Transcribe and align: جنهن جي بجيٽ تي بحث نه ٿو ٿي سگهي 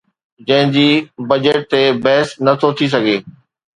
جنهن 0.47 0.71
جي 0.77 0.85
بجيٽ 1.31 1.61
تي 1.73 1.83
بحث 2.07 2.35
نه 2.45 2.59
ٿو 2.61 2.75
ٿي 2.77 2.93
سگهي 2.95 3.17